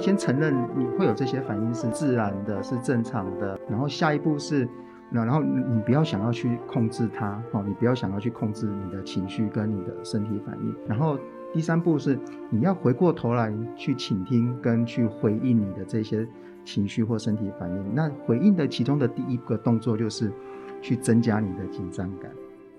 [0.00, 3.60] 要先承认你会有这些反应是自然的，是正常的。
[3.68, 4.66] 然后下一步是，
[5.10, 10.74] 那然后你不要想要去控制它，哦，你不要想要去控制你的情绪跟你的身体反应。
[10.88, 11.18] 然后
[11.52, 12.18] 第三步是，
[12.48, 16.26] 你要回过头来去倾听跟去回应你的这些
[16.64, 17.94] 情绪或身体反应。
[17.94, 20.32] 那回应的其中的第一个动作就是
[20.80, 22.30] 去增加你的紧张感。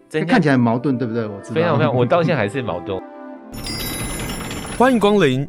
[0.10, 1.28] 这看起来很矛盾，对不对？
[1.28, 1.54] 我知道。
[1.54, 3.00] 非常非常，我到现在还是矛盾。
[4.76, 5.48] 欢迎光临。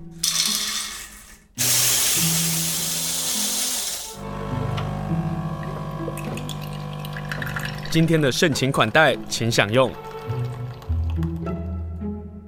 [7.93, 9.93] 今天的盛情款待，请享用。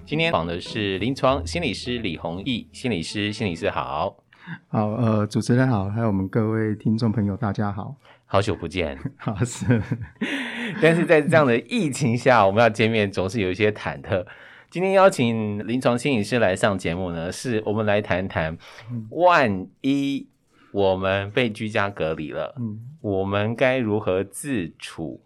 [0.06, 4.16] 今天访的是临床心理师李弘毅心理师，心理师好。
[4.68, 8.98] 好，呃，主持人好，还有我们各位听众朋友，大家好，好久不见。
[9.20, 9.82] 好是，
[10.80, 14.24] 但是在这样的疫情下，我们要见面总是有一些忐忑。
[14.70, 18.56] 今天邀请临床心理师来上节目呢，是我们来谈谈，
[19.10, 20.26] 万一
[20.72, 25.20] 我们被居家隔离了，嗯，我们该如何自处？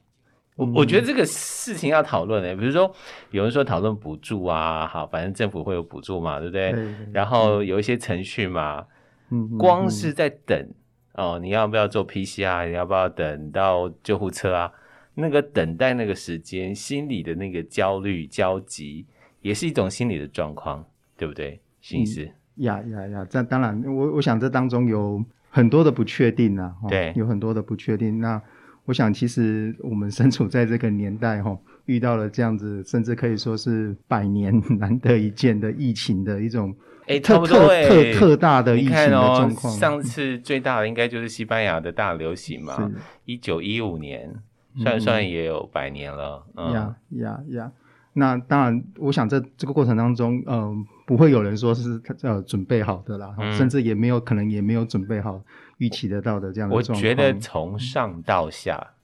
[0.59, 2.93] 我我觉得这个事情要讨论的，比如说
[3.31, 6.75] 有人说讨论补助啊，好，反正政府会有补助嘛，对不对？
[7.13, 8.85] 然后有一些程序嘛，
[9.31, 10.69] 嗯，光是在等
[11.15, 12.67] 哦，你要不要做 PCR？
[12.67, 14.73] 你要不要等到救护车啊？
[15.15, 19.07] 那个等待那个时间，心里的那个焦虑、焦急，
[19.41, 20.85] 也是一种心理的状况，
[21.17, 21.61] 对不对？
[21.81, 22.31] 心理师？
[22.57, 23.27] 呀呀呀！
[23.31, 28.19] 这当然，我我想这当中有很多的不确定啊，对，有很多的不确定。
[28.19, 28.43] 那
[28.89, 36.75] 我想，其实我们身处在这个年代，哈，遇到了这样子，甚至可以说是百年 难得一见的疫情的一种，
[37.07, 39.71] 哎，特特特特大的疫情的状况。
[39.75, 42.91] 上次最大的应该就是西班牙的大流行嘛，
[43.27, 44.35] 一九一五年，
[44.79, 46.47] 算算也有百年了。
[46.73, 47.71] 呀呀呀！
[48.15, 55.41] 那当然，我想在这个过程当中，嗯，不会有人说是呃准备好的啦，甚至也没有可能也没有准备好。
[55.79, 58.95] 预期得到的这样我觉得从上到下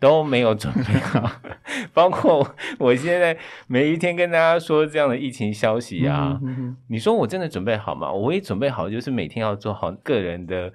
[0.00, 1.30] 都没有准备好，
[1.94, 2.44] 包括
[2.78, 3.36] 我现在
[3.68, 6.40] 每一天跟大家说这样的疫情消息啊，
[6.88, 8.10] 你说我真的准备好吗？
[8.10, 10.72] 我唯一准备好就是每天要做好个人的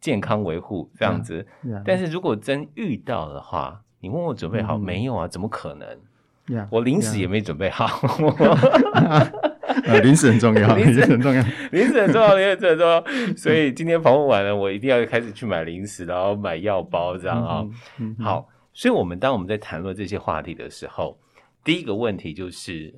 [0.00, 1.44] 健康维护这样子。
[1.84, 5.26] 但是如果真遇到的话，你问我准备好、嗯、没有啊？
[5.26, 5.88] 怎么可能
[6.70, 7.88] 我临时也没准备好。
[9.98, 11.42] 零食很重要，零食很重要，
[11.72, 13.04] 零食很重要，零食很重要。
[13.36, 17.66] 所以今天访问完了，我一定要开始去买零食，然后买药包，这样啊、
[17.98, 18.14] 嗯。
[18.18, 21.18] 好，所以我们当我们在谈论这些话题的时候，
[21.64, 22.94] 第一个问题就是，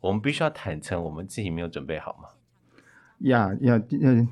[0.00, 2.28] 我们必须要坦诚，我们自己没有准备好吗？
[3.20, 4.28] 呀呀，嗯，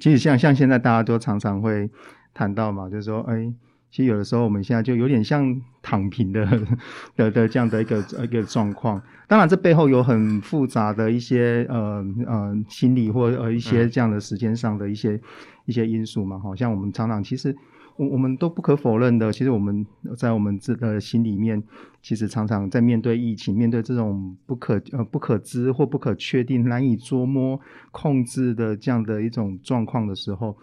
[0.00, 1.88] 其实像像现在大家都常常会
[2.34, 3.52] 谈到嘛，就是说，哎。
[3.92, 6.44] 其实有的时候，我们现在就有点像躺平的
[7.14, 9.00] 的的这样的一个一个状况。
[9.28, 15.20] 当然，这背后有很复杂的一些呃呃心理或呃一些这样的时间上的一些、
[15.66, 16.38] 一些因素嘛。
[16.38, 17.54] 好像我们常常其实
[17.96, 19.86] 我我们都不可否认的，其实我们
[20.16, 21.62] 在我们这的心里面，
[22.00, 27.60] 其实常常在面对疫情、面对这种不可呃不可知或不可确定、难以捉摸、
[27.90, 30.56] 控制的这样的一种状况的时候。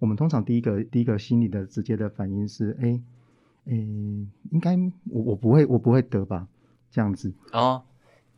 [0.00, 3.00] 我们通常第一个第一个心理的直接的反应是，哎，
[3.66, 3.72] 哎，
[4.50, 4.76] 应该
[5.10, 6.48] 我我不会我不会得吧？
[6.90, 7.82] 这样子哦，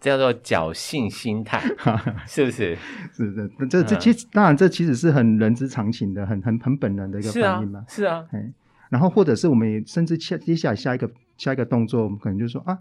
[0.00, 1.62] 叫做侥幸心态，
[2.26, 2.76] 是不是？
[3.12, 7.84] 是的，这这其实、嗯、当然这其实是很人之常情的，很很很本能的一个反应嘛。
[7.88, 8.44] 是啊，哎、啊，
[8.90, 12.76] 然后或者是我们也甚至接接下来下一个下一个动作，我们可能就说啊，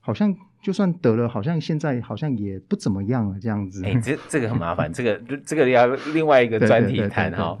[0.00, 3.84] 好像就算得了，好像现在好像也不怎么样了，这样子。
[3.84, 7.56] 哎，这这个很麻烦， 这个这个要另外一个专题谈哈。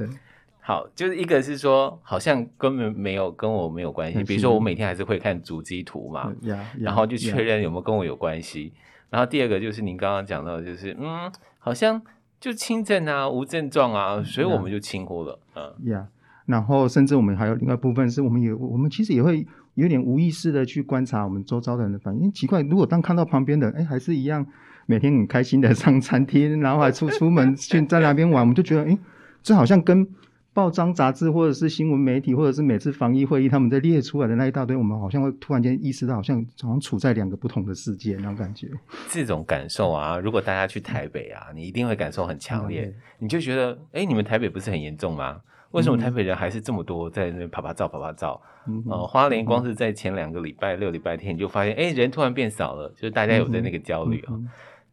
[0.66, 4.24] 好，就是一个是说，好像根本没有跟我没有关系。
[4.24, 6.32] 比如说，我每天还是会看足迹图嘛，
[6.78, 8.72] 然后就确认有没有跟我有关系。
[9.10, 12.00] 然后第二个就是您刚刚讲到，就是嗯，好像
[12.40, 15.38] 就轻症啊，无症状啊，所以我们就轻忽了。
[15.54, 16.08] 嗯，呀，
[16.46, 22.32] 然后甚至我们还有另外一部分是我们也我们其实也会有点无意识的去观察我们周遭的人的反应。
[22.32, 24.46] 奇怪，如果当看到旁边的，哎，还是一样
[24.86, 28.98] 每天很开心的上餐厅，然后还出出门去在那边玩，我们就觉得，哎，
[29.42, 30.08] 这好像跟
[30.54, 38.70] 报章杂志，或者是新闻媒体，或者是每次防疫会议，他们在列出来的那一大堆，我们好像会突然间意识到，好像好像处在两个不同的世界那种感觉。
[39.10, 42.94] 这种感受啊，如果大家去台北啊，你一定会感受很强烈。
[43.18, 45.40] 你就觉得，哎，你们台北不是很严重吗？
[45.72, 48.40] 为什么台北人还是这么多在那拍拍照、拍拍照？
[48.68, 54.40] 嗯，呃，花莲光是在前两个礼拜六、礼拜天，你就发现，哎，人突然变少了，就是大家有在那个焦虑啊、哦。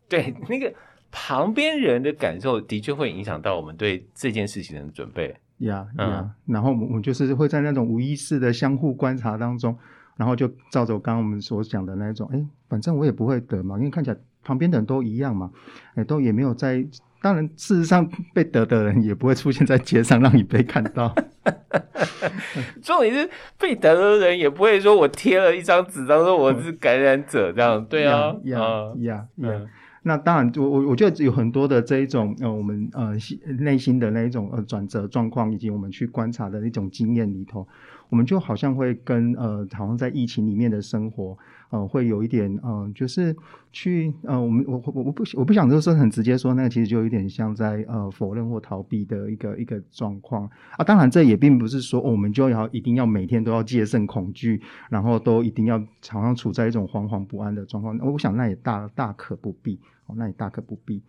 [0.09, 0.73] 对，那个
[1.11, 5.35] 旁边人的感受的确会影响到我们对这件事情的准备。
[5.61, 9.77] 呀呀，然后我们就是会在那种无意识的相互观察当中，
[10.17, 15.51] 然后就照着刚刚我们所讲的那种，哎，反正我也不会得嘛，因为看起来旁边的人都一样嘛，
[15.95, 16.85] 哎，都也没有在
[17.21, 21.13] 当然，事实上被得的人也不会出现在街上让你被看到。
[22.81, 23.29] 重点是
[23.59, 27.85] 被得的人也不会说我贴了一张纸，当说我是感染者这样。
[27.85, 28.59] 对啊，呀
[28.97, 29.61] 呀呀。
[30.03, 33.13] 那当然，我我我觉得有很多的这一种呃，我们呃
[33.59, 37.67] 内心的那一种呃转折状况，以及我们去观察的那种经验里头，
[38.09, 41.37] 我们就好像会跟呃，好像在疫情里面的生活。
[41.69, 43.33] 呃，会有一点，呃，就是
[43.71, 50.83] 去，呃，我们我我我不我不想就是很直接说，那个其实就有点像在呃否认或逃避的一个一个状况啊。
[50.83, 57.97] 当然，这也并不是说、我们就要一定要每天都要戒慎恐惧，然后都一定要常常处在一种惶惶不安的状况。
[57.99, 61.01] 我想那也大大可不必，哦，那也大可不必。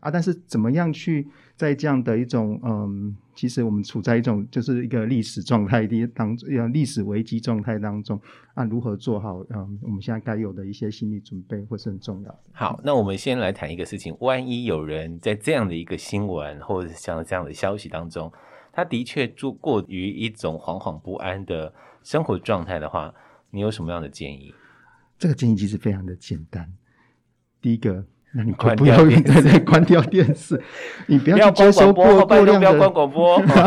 [0.00, 1.26] 啊，但是怎么样去
[1.56, 8.20] 在这样的一种嗯，其实我们处在一种就是一个历史状态的当中，历史危机状态当中
[8.52, 12.38] 啊，如何做好嗯，我们现在该有的一些心理准备，或是重要的。
[12.52, 18.32] 好，那我们先来谈一个事情，万一有人在这样的一个新闻或者像这样的消息当中，
[18.72, 23.14] 他的确住过于一种惶惶不安的生活状态的话，
[23.50, 24.54] 你有什么样的建议？
[25.18, 26.72] 这个建议其实非常的简单，
[27.60, 28.04] 第一个。
[28.32, 30.62] 那你关不要 对对关掉电视，
[31.08, 33.66] 你不要去接收过过量的，不要关广播，不要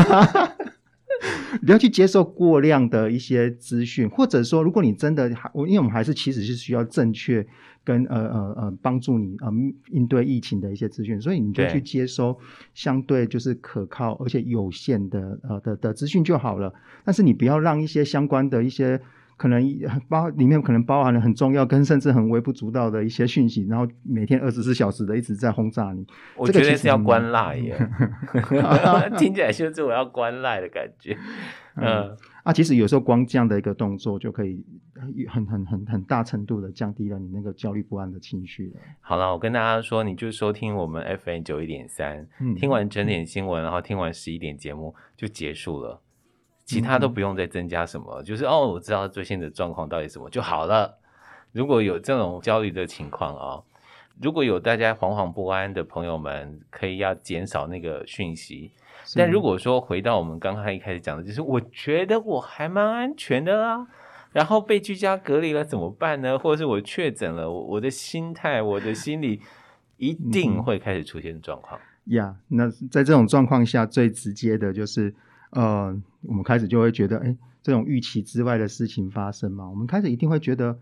[1.65, 7.45] 不要去接受过量的一些资讯，或者说，如果你真的还，因为我们还是其实是需要正确
[7.83, 9.51] 跟呃呃呃帮助你呃
[9.91, 12.37] 应对疫情的一些资讯，所以你就去接收
[12.73, 16.73] 相对就是可靠而且有限的呃的的资讯就好了。
[17.03, 18.99] 但是你不要让一些相关的一些。
[19.35, 19.61] 可能
[20.07, 26.05] 包里面可能包含了很重要跟甚至很微不足道的一些讯息，然后每天二十四小时的一直在轰炸你。
[26.35, 27.77] 我觉得是要关赖耶，
[29.17, 31.17] 听起来就是我要关赖的感觉。
[31.75, 34.63] 嗯，嗯啊，其实有时候光这样的一个动作就可以
[35.27, 38.79] 很很很很大程度的降低了你那个焦虑不安的情绪了。
[39.01, 45.99] 好了，我跟大家说，你就收听我们 FM 九一点三，听完整点新闻，然后听完十一点节目就结束了。
[46.65, 50.97] 其他都不用再增加什么，嗯、就是哦，我知道最新的状况到底什么就好了。
[51.51, 53.63] 如果有这种焦虑的情况啊、哦，
[54.21, 58.71] 如果有大家惶惶不安的朋友们，可以要减少那个讯息。
[59.15, 63.85] 但如果说回到我们刚刚一开始讲的，就是我觉得我还蛮安全的啦，
[64.31, 66.39] 然后被居家隔离了怎么办呢？
[66.39, 69.41] 或者是我确诊了，我的心态、我的心理
[69.97, 71.79] 一定会开始出现状况。
[72.05, 75.13] 呀、嗯，yeah, 那在这种状况下，最直接的就是。
[75.53, 80.77] 呃，我们开始就会觉得，哎，这种预期之外的事情发生嘛，我们开始一定会觉得，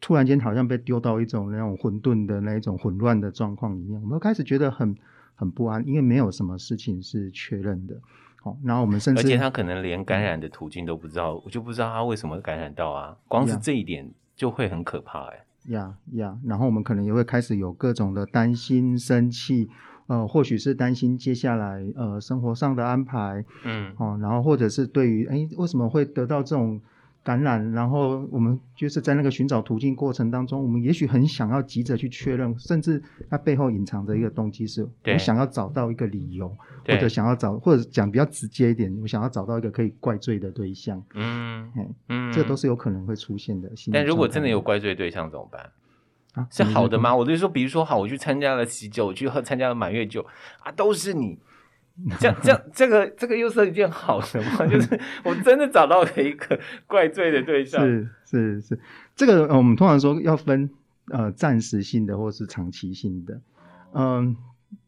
[0.00, 4.96] 突然间好像被丢到一种那种混沌的那一种混乱的状况里面，我们会开始觉得很
[5.34, 7.94] 很不安，因为没有什么事情是确认的。
[8.40, 15.44] 好，然后我们甚至而且他可能连感染的途径都不知道，我就不知道他为什么感染到啊，光是这一点就会很可怕哎。
[15.66, 19.68] 呀呀，然后我们可能也会开始有各种的担心、生气。
[20.06, 26.80] 呃，或许是担心接下来呃生活上的安排，嗯，哦，然后或者是对于哎为什么会得到这种
[27.24, 33.00] 感染，然后我们就是在那个寻找途径过程当中，我们也许很想要急着去确认，甚至
[33.30, 36.48] 它背后隐藏着一个动机是，我想要找到一个理由，
[36.84, 41.70] 或者想要找，或者讲比较直接一点，我想要找到一个可以怪罪的对象，嗯
[42.08, 43.70] 嗯，这都是有可能会出现的。
[43.92, 45.70] 但如果真的有怪罪对象怎么办？
[46.32, 47.10] 啊，是好的吗？
[47.10, 50.24] 嗯、我就说，比如说，好，我去参加了喜酒，我去喝参加了满月酒，
[50.60, 51.38] 啊，都是你，
[52.18, 54.64] 这样这样，这个这个又是一件好的吗？
[54.66, 57.84] 就是我真的找到了一个怪罪的对象。
[57.84, 58.80] 是是是，
[59.14, 60.70] 这个、呃、我们通常说要分
[61.10, 63.40] 呃暂时性的或是长期性的。
[63.92, 64.36] 嗯、呃，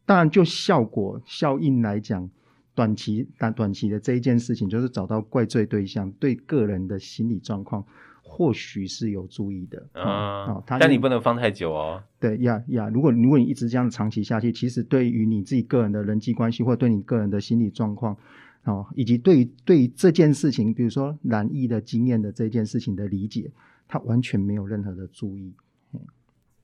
[0.05, 2.27] 当然就效果效应来讲，
[2.73, 7.85] 短期短短期的这一件事情，就是找到怪罪对象，对个人的心理状况。
[8.27, 12.03] 或许是有注意的啊，嗯、但你不能放太久哦。
[12.19, 18.17] 对呀呀，如果如果你一直这样长期下去，其实对于你自己个人的人际关系，或对你个人的心理状况，
[18.63, 23.49] 哦，以及对于对于这件事情，比如说染疫的经验的这件事情的理解，
[23.87, 25.53] 他完全没有任何的注意。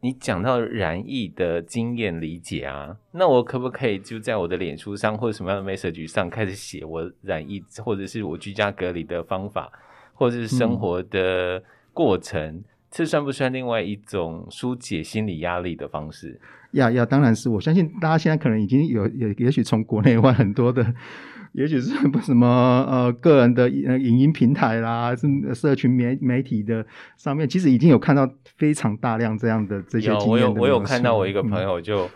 [0.03, 9.71] 你讲到染疫的经验理解啊，那我可不可以就在我的脸书上或者什么样的 message 上开始写我染疫或者是我居家隔离的方法？
[10.13, 11.61] 或者是生活的
[11.93, 16.39] 过程，嗯、这算不算另外一种疏解心理压力的方式？
[16.71, 17.49] 呀呀，当然是。
[17.49, 20.93] 我相信大家现在可能已经有，也也许从国内外很多的，
[21.51, 22.47] 也许是不什么
[22.89, 26.85] 呃个人的呃影音平台啦，是社群媒媒体的
[27.17, 30.39] 上面，其实已经有看到非常大量这样的这些经验。
[30.39, 32.09] 有，我有我有看到我一个朋友就、嗯、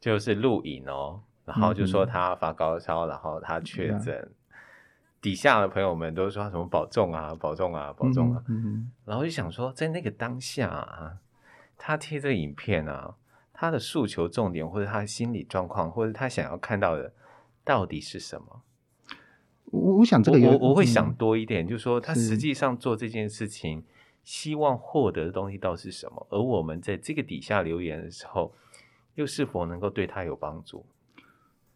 [0.00, 4.26] 就是录影哦，然后就说他发高烧，嗯、然后他确诊。
[5.18, 8.44] 嗯底下的朋友们都说他什么保重啊，保重啊，保重啊。
[8.46, 11.18] 嗯嗯、然后就想说，在那个当下啊，
[11.76, 13.16] 他贴这个影片啊，
[13.52, 17.12] 他的诉求重点，或者他的心理状况，或者他想要看到的
[17.64, 18.62] 到底是什么？
[19.72, 23.84] 我我想这个我我会想多一点，嗯、就是说他实际上做这件事情，
[24.22, 26.26] 希望获得的东西到底是什么？
[26.30, 28.54] 而我们在这个底下留言的时候，
[29.16, 30.86] 又是否能够对他有帮助？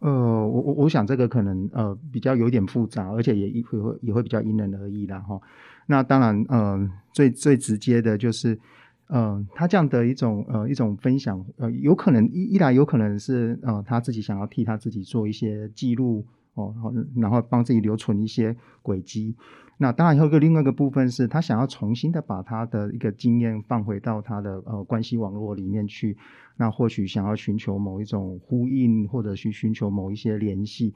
[0.03, 5.41] 呃，我我我想这个可能呃比较有点复杂，而且也也会也会比较因人而异啦哈。
[5.87, 8.59] 那当然，呃，最最直接的就是，
[9.07, 16.27] 呃，他这样的一种呃一种分享，呃，有可能一一来有可能是呃他自己想要替他自己做一些记录。
[16.55, 16.75] 哦，
[17.17, 19.35] 然后帮自己留存一些轨迹。
[19.83, 26.17] 那当然，还有个另外一个部分是他想要重新的把他的一个经验放回到他的呃关系网络里面去。
[26.57, 30.95] 那或许想要寻求某一种呼应，或者去寻求某一些联系。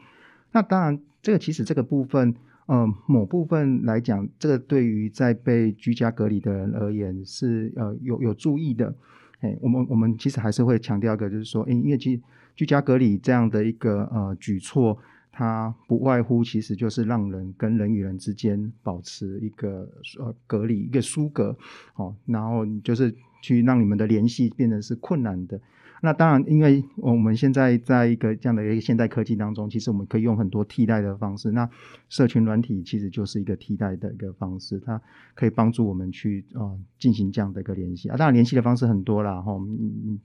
[0.52, 2.32] 那当然，这个其实这个部分，
[2.66, 8.94] 呃，某部分来讲，这个对于在被居家隔离的人而言是呃有有注意的。
[9.40, 12.22] 哎，我们我们其实还是会强调一个，就是说，因为居
[12.54, 14.96] 居家隔离这样的一个呃举措。
[15.38, 19.86] 它不外乎其实就是让人跟人与人之间保持一个
[20.18, 21.54] 呃隔离，一个疏隔，
[21.96, 25.60] 哦，然后就是去让你们的联系变成是困难的。
[26.02, 31.50] 那当然，因为我们现在在一个这样的一个现代科技当中，其实我们可以用很多替代的方式。
[31.50, 31.68] 那
[32.08, 35.00] 社群软体其实就是一个替代的一个方式，它
[35.34, 38.16] 可以帮助我们去呃进行这样的一个联系啊。
[38.16, 39.66] 当然，联系的方式很多啦，哈、哦，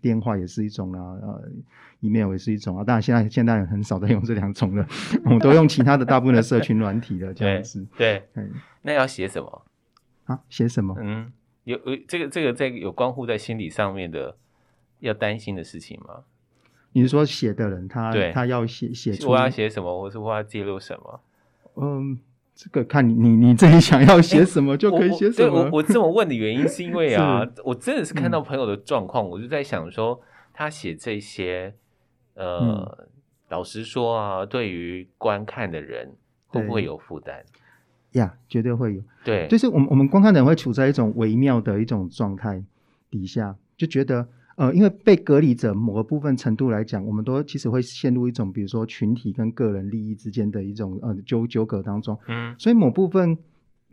[0.02, 1.50] 电话也是一种啦，呃
[2.02, 2.84] ，email 也是一种啊。
[2.84, 4.86] 当然，现在现代人很少在用这两种了，
[5.24, 7.88] 我们都用其他的大部分的社群软体的这样子。
[7.98, 8.22] 对，
[8.82, 9.66] 那要写什么
[10.26, 10.42] 啊？
[10.50, 10.96] 写什么？
[11.00, 11.32] 嗯，
[11.64, 14.36] 有有这个这个在有关乎在心理上面的。
[15.02, 16.24] 要担心的事情吗？
[16.94, 21.22] 你是说写的人他对他要写写出我要写什么，或是我要记录什么？
[21.76, 22.20] 嗯，
[22.54, 25.54] 这个看你你你自己想要写什么就可以写什么。
[25.54, 31.74] 我我，我这么问的原因是因为啊， 我真的是看到朋友的状况，嗯、我就在想说，他写这些，
[32.34, 33.08] 呃，嗯、
[33.48, 36.14] 老实说啊，对于观看的人
[36.48, 37.46] 会不会有负担？
[38.12, 39.02] 呀，yeah, 绝对会有。
[39.24, 42.62] 对，就是我们我们观看的人会处在一种微妙的一种状态
[43.10, 44.28] 底下，就觉得。
[44.62, 52.16] 呃，因为被隔离者某个部分程度来讲，我们都其实会陷入一种，比如说群体跟个人利益之间的一种呃纠纠葛当中。
[52.28, 53.36] 嗯，所以某部分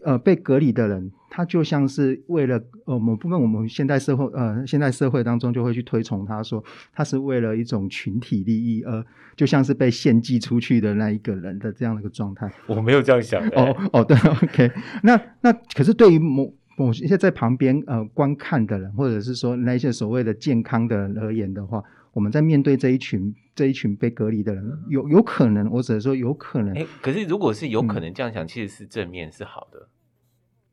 [0.03, 9.03] 呃被隔离的人，他就像是为了呃某部分我们现代社会呃现代社会当中就会去推崇他说他是为了一种群体利益，而
[9.37, 12.53] 就像是被献祭出去的那一个人的这样的一个状态。
[12.67, 13.43] 我没有这样想。
[13.57, 14.71] 哦哦，对，OK，
[15.03, 16.53] 那那可是对于某。
[16.87, 21.83] 我现在在旁边呃观看的人，或者是说那些所谓的健康的人而言的话，
[22.13, 26.73] 我们在面对这一群这一群被隔离的人，有有可能，我只能说有可能。
[26.77, 29.89] 哎，可是如果是有可能这样想，嗯、其实是正面是好的。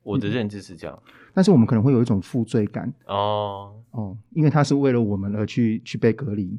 [0.02, 1.02] 我的认知是这样，
[1.34, 6.56] 但是我们可能会有一种负罪感哦哦，因为他是为了我们而去去被隔离，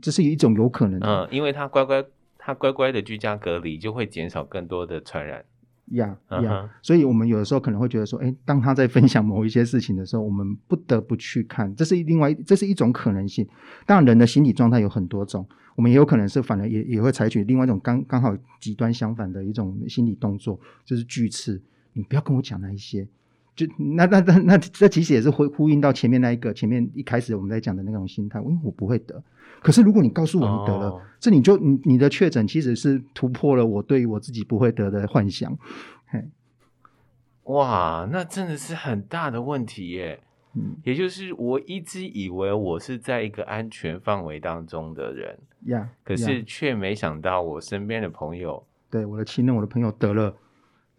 [0.00, 1.00] 这是一种有可能。
[1.02, 2.04] 嗯，因为他乖乖
[2.38, 5.44] 他乖乖的居家隔离，就会减少更多的传染。
[5.90, 13.46] 呀呀，所以我们有的时候可能会觉得说，哎，当他在分享某一些事情的时候，我们不得不去看，这是另外这是一种可能性。
[13.86, 21.60] 当然，人的心理状态有很多种，我们也有可能是反而也也会采取另外一种刚刚好极端相反的一种心理动作，就是拒斥。
[21.92, 23.08] 你不要跟我讲那一些。
[23.66, 29.22] 就那那那那这其实也是会呼应到前面那一个前面一开始我们在讲的那种心态，因为我不会得。
[29.60, 35.54] 可是如果你告诉我你得了，哦、这你就你你的确诊其实是突破了我对于我自己不会得的幻想。
[36.06, 36.24] 嘿，
[37.44, 40.20] 哇，那真的是很大的问题耶。
[40.54, 50.34] 嗯，也就是我一直以为我是在一个安全范围当中的人呀，可是却没想到我身边的朋友，对我的亲人、我的朋友得了。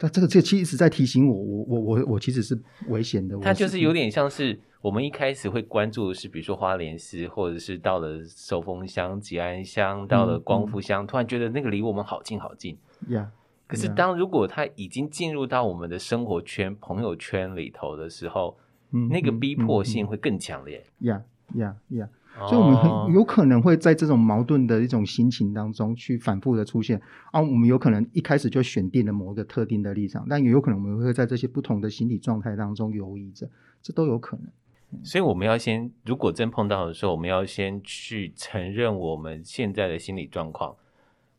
[0.01, 3.37] 但这个这个其实一直在提醒我，我我我我其实是危险的。
[3.39, 12.75] 它就是有点像是我们一开始会关注的是，比如说花莲市，或者是到了寿丰乡、吉安乡，到了光复乡，嗯嗯、突然觉得那个离我们好近好近。
[13.09, 13.29] 呀。
[13.67, 18.57] 可是当如果他已经进入到我们的生活圈、朋友圈里头的时候，
[18.91, 20.83] 嗯、那个逼迫性会更强烈。
[21.01, 21.21] 呀
[21.53, 22.09] 呀呀！
[22.47, 26.99] 所以，我们很有可能会在这种矛盾的一种心情当中去反复的出现
[27.31, 27.39] 啊。
[27.39, 33.47] 我们有可能一开始就选定了某一个特定的立场，但也有可能我们会在这些不同的心理状态当中游移着，
[33.81, 35.03] 这都有可能。
[35.03, 40.75] 所以，我们要先，如果真碰到的时候，我们要先去承认我们现在的心理状况，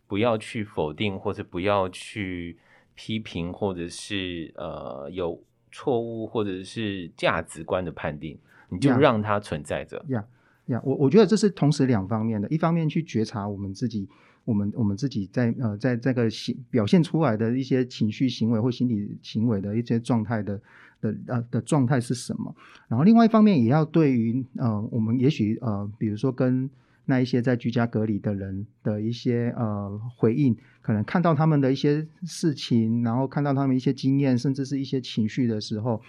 [0.07, 2.59] 不要去否定，或者不要去
[2.95, 10.03] 批评，或者是呃有错误或者是价值观的判定，你就让它存在着。
[10.09, 10.21] Yeah.
[10.21, 10.25] Yeah.
[10.66, 14.09] 呀，我我觉得这是同时两方面的，一方面去觉察我们自己，
[14.45, 20.61] 我们我们自己在呃在这个行表现出来的一些情绪行为或心理行为的一些状态的
[21.00, 22.54] 的呃的状态是什么。
[22.88, 26.71] 然后另外一方面也要对于呃我们也许呃比如说跟
[27.04, 36.00] 那一些在居家隔离的人的一些呃回应，可能看到他们的一些事情，然后看到他们一些经验，甚至是一些情绪的时候，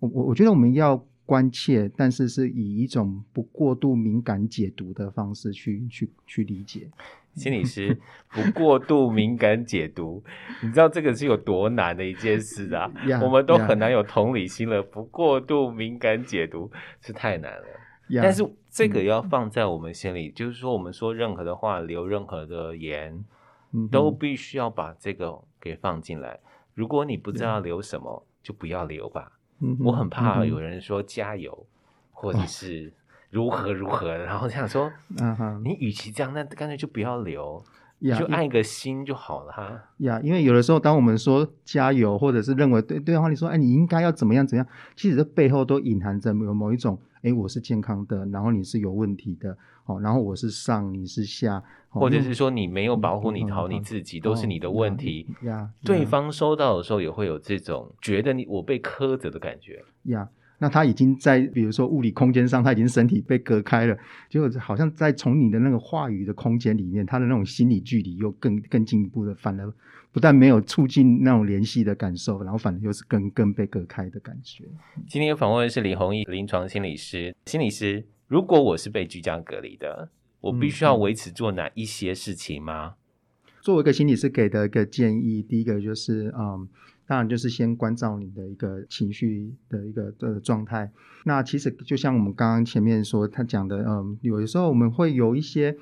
[0.00, 6.90] 我我我觉得我们要关切，但是是以一种不过度敏感解读的方式去去去理解。
[7.34, 7.96] 心理师
[8.30, 10.24] 不过度敏感解读，
[10.60, 12.90] 你知道这个是有多难的一件事啊？
[13.06, 16.68] Yeah, 我们都很难有同理心了.不过度敏感解读
[17.00, 17.66] 是太难了。
[18.08, 23.24] Yeah, 但是这个要放在我们心里，嗯、就是说，我们说任何的话，留任何的言，
[23.72, 26.40] 嗯、都必须要把这个给放进来。
[26.74, 29.30] 如果你不知道留什么.就不要留吧。
[29.60, 31.66] 嗯、我很怕有人说加油，嗯、
[32.12, 32.92] 或者是
[33.30, 34.90] 如何如何，然后想说，
[35.20, 37.62] 嗯、你与其这样，那干脆就不要留。
[38.02, 39.84] Yeah, 就按一个心就好了哈。
[39.98, 49.54] 呀，yeah, 因为有的时候，当我们说加油，或者是认为对对方你说，哎，你应该要怎么样怎么样，其实这背后都隐含着有某一种，哎，我是健康的，然后你是有问题的，
[49.90, 51.56] 哦，然后我是上，你是下，
[51.90, 55.26] 哦、或者是说你没有保护你好你自己，都是你的问题。
[55.42, 59.82] 呀，对方收到的时候也会有这种觉得你我被苛责的感觉。
[60.04, 60.28] 呀。
[60.62, 63.96] 那他已经在，比如说物理空间上，他已经身体被隔开了，
[64.28, 69.72] 就好像在从你的那个话语的空间里面，他的那种心理距离又更更进一步的，反而
[70.12, 74.64] 不但没有促进那种联系的感受，然后反而又是更更被隔开的感觉。
[75.08, 80.08] 今天访问的是李弘毅临床心理师，心理师，如果我是被居家隔离的，
[80.40, 82.94] 我必须要维持做哪一些事情吗？
[82.94, 86.68] 嗯、作为一个心理师给的一个建议，第一个就是嗯。
[87.06, 90.92] 当然，就是先关照你的一个情绪的一个的状态。
[91.24, 95.76] 那其实就像我们刚刚前面说他讲的，嗯，有的时候我们会有一些，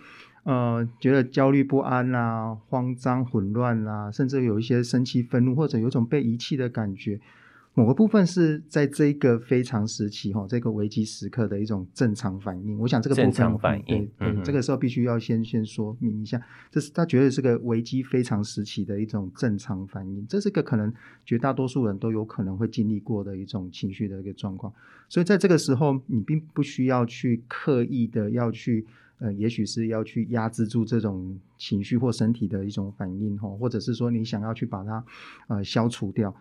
[0.45, 7.21] 呃，觉得焦虑不安啦、慌张、混乱啦，甚至有一些生气、愤怒，或者有一种被遗弃的感觉。
[7.75, 12.77] 某个部分是在这个非常时期哈，这个危机时刻的一种正常反应。
[12.77, 20.27] 我想这个部分正常反应，对对，嗯、这个时候必须要先先说明一下，这是他觉得是个危机非常时期的一种正常反应。
[20.27, 20.93] 这是个可能
[21.25, 24.73] 绝大多数人都有可能会经历过的一种情绪的一个状况。
[25.09, 28.85] 所以在这个时候，你并不需要去刻意的要去
[29.21, 35.05] 呃，也许是要去压制住这种情绪或身体的一种反应哈，或者是说你想要去把它
[35.47, 36.35] 呃消除掉。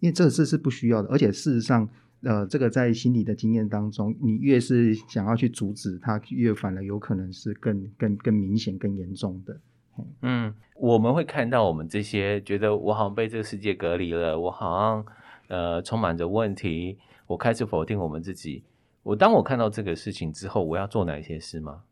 [0.00, 1.88] 因为这这是不需要的，而且事实上，
[2.22, 9.60] 呃，这个在心理的经验当中，你越是想要去阻止它，越反而有可能是更、更、更明显、更严重的。
[10.22, 15.06] 嗯，我们会看到我们这些觉得我好像被这个世界隔离了，我好像
[15.48, 18.62] 呃充满着问题，我开始否定我们自己。
[19.02, 21.82] 我当我看到这个事情之后，我要做哪些事吗？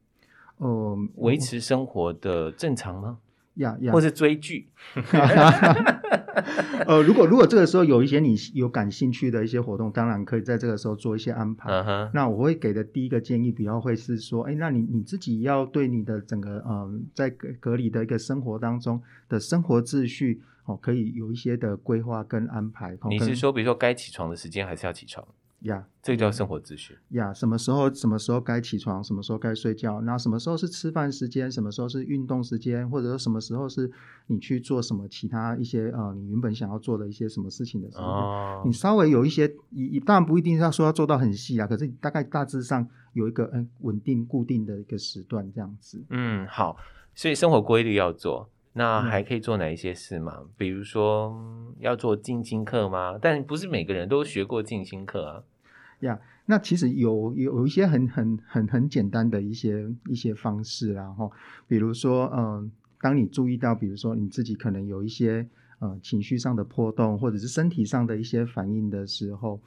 [0.58, 3.18] 呃，维持生活的正常吗？
[3.56, 4.68] 呀呀，或是追剧。
[6.86, 11.70] 呃，如果如果这个时候有一些你有感兴趣的一些活动，当然可以在这个时候做一些安排。
[11.70, 12.10] Uh -huh.
[12.12, 22.96] 那我会给的第一个建议比较会是说，哎，那你你自己要对你的整个呃在隔隔离的一个生活当中的生活秩序哦，可以有一些的规划跟安排。
[23.08, 25.26] 你是说，比如说该起床的时间还是要起床？
[25.60, 26.98] 呀、yeah，这个叫生活秩序。
[27.10, 33.90] 呀、yeah，什么时候什么时候该起床，什么时候该睡觉，然后什么时候是吃饭时间，什么时候是运动时间，或者说什么时候是
[34.26, 46.04] 你去做什么其他一些呃你原本想要做的一些什么事情的时候，哦、你稍微有一些，一当然不一定要说要做到很细啊，可是你大概大致上有一个嗯稳定固定的一个时段这样子。
[46.10, 46.76] 嗯，好，
[47.14, 50.34] 所以生活规律要做，那还可以做哪一些事吗？
[50.38, 51.34] 嗯、比如说
[51.78, 53.18] 要做静心课吗？
[53.20, 55.42] 但不是每个人都学过静心课啊。
[56.00, 61.30] 呀、yeah，那其实有有一些很很很很简单的一些一些方式啦，哈，
[61.66, 65.46] 比如说，嗯、呃，当你注意到，比如说你自己可能有一些
[65.78, 69.58] 呃情绪上的波动，或者是身体上的一些反应的时候，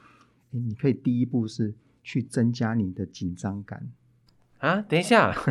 [0.52, 3.89] 你可以第一步是去增加你的紧张感
[4.60, 5.36] 啊，等一下。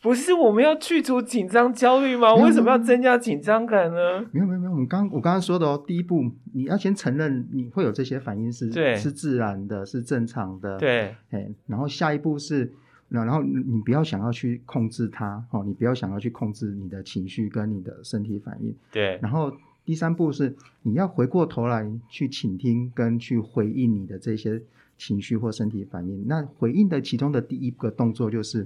[0.00, 2.32] 不是我们要去除紧张焦虑吗？
[2.34, 4.24] 为什么要增加紧张感呢？
[4.30, 10.78] 没有没有没有，我们刚我刚刚说的哦，第一步你要先承认你会有这些反应是是自然的，是正常的。
[10.78, 12.72] 对，哎，然后下一步是，
[13.08, 18.72] 然后你不要想要去控制它，哦，你不要想要去控制你的情绪跟你的身体反应。
[18.92, 19.52] 对，然后
[19.84, 24.62] 第三步是你要回过头来去倾听跟去回应你的这些
[24.96, 26.24] 情绪或身体反应。
[26.28, 28.64] 那回应的其中的第一个动作就是。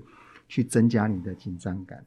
[0.52, 2.04] 去增加你的紧张感，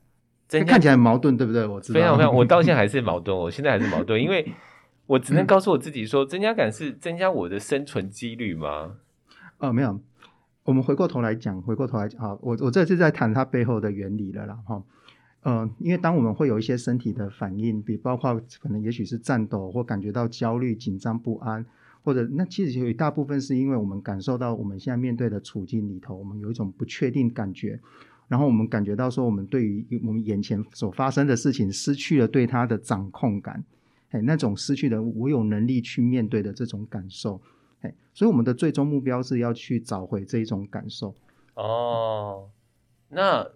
[0.47, 1.65] 这看起来很矛盾，对不对？
[1.65, 4.47] 我知道，非常非常， 我到现在还是矛盾，我现在还是矛盾，因为
[5.07, 8.97] 我只能告诉我自己说，增加感是增加我的生存几率吗？
[9.57, 9.99] 哦，没有，
[10.63, 14.83] 我们回过头来讲，回过头来讲，好，我我这次在谈它背后的原理了啦，哈。
[15.41, 21.65] 呃，因为当我们会有一些身体的反应，比包括可能也许是颤抖或感觉到焦虑、紧张、不安，
[22.03, 27.79] 或者那其实有一大部分是因为我们感受到我们现在面对的处境里头，我们有一种不确定感觉，
[28.27, 33.63] 然后我们感觉到说我们对于我们眼前所发生的事情失去了对它的掌控感，
[34.11, 37.41] 哎，那种失去的我有能力去面对的这种感受，
[37.81, 41.15] 哎，所以我们的最终目标是要去找回这一种感受。
[41.55, 42.49] 哦，
[43.09, 43.47] 那。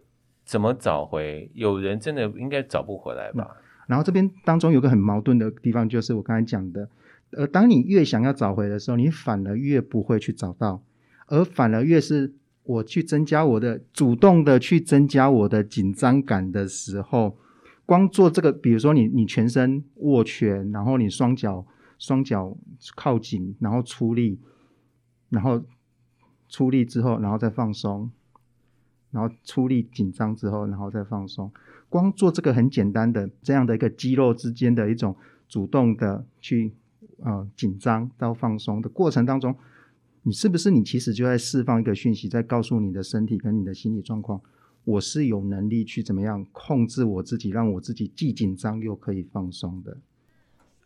[0.46, 1.52] 怎么找回？
[1.54, 3.56] 有人真的应该找不回来吧？
[3.86, 6.90] 然后这边当中有个很矛盾的地方，就是我刚才讲的，
[7.34, 10.82] 呃，当你越想要找回的时候，你反而越不会去找到，
[11.28, 12.34] 而反而越是
[12.70, 17.36] 我去增加我的主动的去增加我的紧张感的时候，
[17.84, 21.66] 光做这个，比如说你你全身握拳，然后你双脚
[21.98, 22.56] 双脚
[22.96, 24.40] 靠紧，然后出力，
[25.30, 25.64] 然后
[26.48, 28.12] 出力之后，然后再放松。
[29.12, 31.52] 然后出力紧张之后，然后再放松。
[31.90, 35.16] 光做这个很简单的这样的一个肌肉之间的一种
[35.48, 36.72] 主动的去
[37.24, 39.56] 呃紧张到放松的过程当中，
[40.24, 44.42] 你是不是你其实就在释放一个讯息，在告诉你的身体跟你的心理状况，
[44.84, 49.98] 我是有能力去怎么样控制我自己，让我自己既紧张又可以放松的。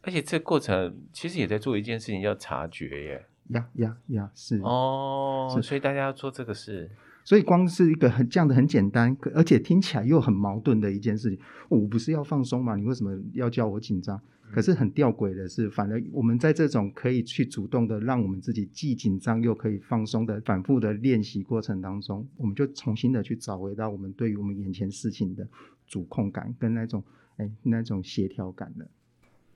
[0.02, 3.26] 而且这过程其实也在做一件事情，叫察觉耶。
[3.50, 6.89] 呀呀呀，是哦，是所以大家要做这个事。
[7.26, 11.39] 所以光是一个很这样的很简单，而且听起来又很矛盾的一件事情。
[11.69, 12.76] 我不是要放松吗？
[12.76, 14.19] 你为什么要叫我紧张？
[14.54, 25.48] 可是很吊诡的是，反而我们在这种可以去主动的让我们自己既紧张又可以放松的反复的练习过程当中，我们就重新的去找回到我们对于我们眼前事情的
[25.88, 27.04] 主控感跟那种
[27.38, 28.86] 哎那种协调感了。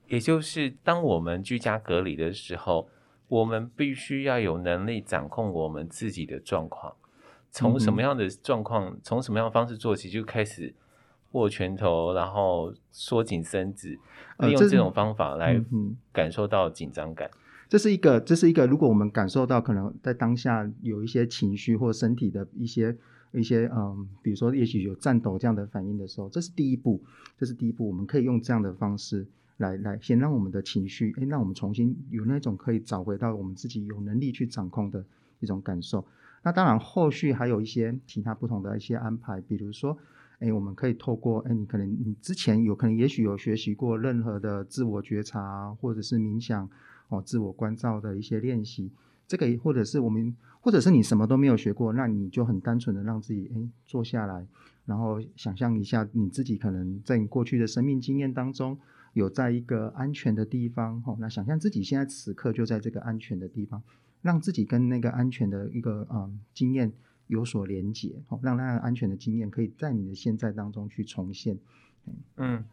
[0.07, 2.89] 也就是当我们居家隔离的时候，
[3.27, 6.95] 我们必须要有能力掌控我们自己的状况。
[7.49, 10.73] 从什么样的状况，从、嗯、什么样的方式做起，就开始
[11.31, 13.89] 握拳头，然后缩紧身子，
[14.39, 15.63] 利用这种方法来
[16.11, 17.27] 感受到紧张感。
[17.27, 17.37] 嗯、
[17.69, 18.65] 这是一个，这是一个。
[18.65, 22.95] 如果我们感受到可能在当下有一些情绪或身体的一些
[23.33, 27.03] 一些嗯，比如说也许有颤抖这样的反应的时候，这是第一步，
[27.37, 27.87] 这是第一步。
[27.87, 35.03] 我们可以用这样的方式来来，先让我们的情绪，哎，让我们重新有那种可以找回到我们自己有能力去掌控的
[35.39, 36.05] 一种感受。
[36.43, 39.97] 那当然，后续还有一些其他不同的一些安排，比如说，
[40.39, 46.69] 哎，我们可以透过，哎，你可能你之前有可能也许有学习过任何的自我觉察，或者是冥想，
[47.09, 48.91] 哦，自我关照的一些练习，
[49.27, 54.45] 这个或者是我们，或者是你什么都没有学过，那你就很单纯的让自己，哎，坐下来，
[54.85, 58.77] 然后想象一下你自己可能在你过去的生命经验当中，
[59.13, 63.81] 有在一个安全的地方，哦，那想象自己现在此刻就在这个安全的地方。
[64.23, 66.91] 让自己跟那个安全的一个嗯经验
[67.27, 71.57] 有所连结，好，让那个安全的经验可以在你的现在当中去重现。
[72.37, 72.63] 嗯，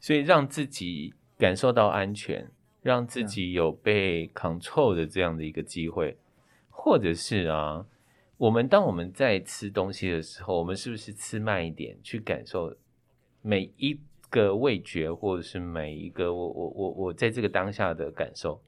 [0.00, 2.50] 所以让自己感受到安全，
[2.82, 6.16] 让自己有被 control 的这样的一个机会，
[6.70, 7.86] 或者是啊，
[8.36, 12.76] 我们当我们在吃东西的时候，我们是不是吃慢一点，去感受
[13.42, 13.98] 每一
[14.30, 18.60] 个味觉，或者是每一个我我我我在这个当下的感受？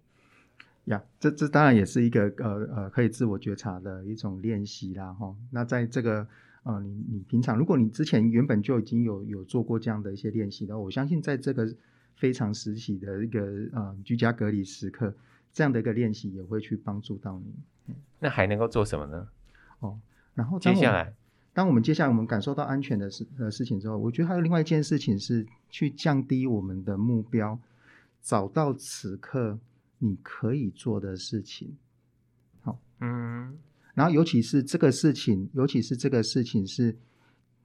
[0.87, 5.35] 呀，这这当然也是一个呃呃可以自我觉察的一种练习啦哈。
[5.51, 6.27] 那在这个
[6.63, 11.69] 呃你你平常如果你之前原本就已经有有做过这样的一些练习的，我相信在这个
[12.15, 13.41] 非常时期的一个
[13.73, 15.13] 呃居家隔离时刻，
[15.53, 17.95] 这样的一个练习也会去帮助到你。
[18.21, 19.29] 那还能够做什么呢？
[19.81, 19.99] 哦，
[20.35, 21.13] 然后接下来，
[21.53, 27.59] 当我们接下来我们感受到安全的事呃事情之后，我觉得还有另外一件事情是去降低我们的目标，
[28.23, 29.59] 找到此刻。
[29.99, 31.77] 你可以做的事情，
[32.63, 33.59] 好，嗯，
[33.95, 36.97] 然后尤其是这个事情，尤其是这个事情是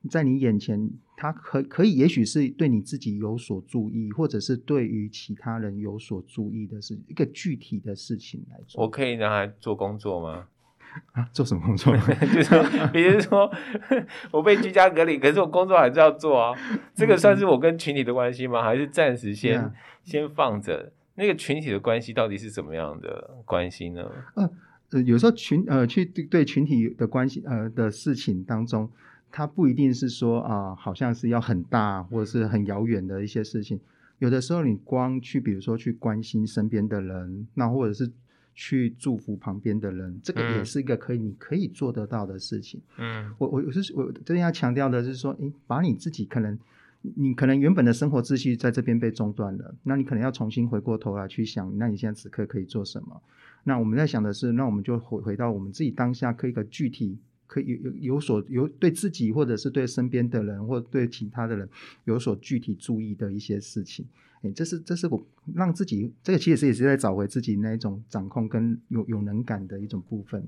[0.10, 8.82] 在你眼前，它可可以，也许是对你自己有所注意，或者是对于其他人有所注意的是一个具体的事情来做。
[8.82, 10.48] 我可以让他做工作吗？
[11.14, 11.96] 啊，做什么工作？
[12.34, 13.50] 就是比如说，
[14.32, 16.54] 我被居家隔离，可是我工作还是要做啊。
[16.94, 18.62] 这个算是我跟群体的关系吗？
[18.62, 20.92] 还是暂时先、嗯、先放着？
[21.22, 24.04] 那个群体的关系到底是怎么样的关系呢？
[24.34, 24.52] 呃
[24.90, 28.90] 呃，有时候群呃去对对群体的关系呃的事情当中，
[29.32, 33.80] 它不一定是说啊、呃，好像是要很大或者是很遥远的一些事情。
[34.18, 38.12] 有的时候你光去，比如说去关心身边的人，那或者是
[38.56, 42.82] 去祝福旁边的人，这个也是一个可以、嗯、你可以做得到的事情。
[42.98, 46.58] 嗯，我我我是我真的要强调的是说，诶，把你自己可能。
[47.02, 53.22] 你可能原本的生活秩序在这边被中断了，那你可能要重新回过头来去想，那你现在此刻可以做什么？
[53.64, 61.68] 那我们在想的是，那我们就回回到我们自己当下，可以一个具体可以有有有所有对自己或者是对身边的人或对其他的人
[62.06, 64.06] 有所具体注意的一些事情。
[64.42, 65.24] 哎，这是这是我
[65.56, 70.44] 让自己这个其实也是在找回自己那一种掌控跟有有能感的一种部分。